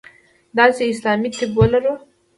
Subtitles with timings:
[0.57, 1.93] دا چې اسلامي طب ولرو.